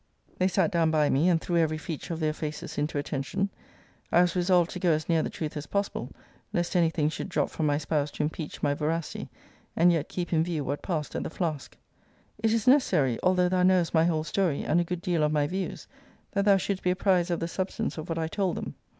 [0.39, 3.51] They sat down by me and threw every feature of their faces into attention.
[4.11, 6.11] I was resolved to go as near the truth as possible,
[6.53, 9.29] lest any thing should drop from my spouse to impeach my veracity;
[9.75, 11.77] and yet keep in view what passed at the Flask.
[12.39, 15.45] It is necessary, although thou knowest my whole story, and a good deal of my
[15.45, 15.85] views,
[16.31, 18.73] that thou shouldst be apprized of the substance of what I told them.